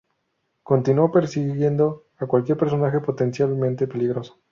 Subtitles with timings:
[0.63, 4.39] Continúo persiguiendo a cualquier personaje potencialmente peligroso.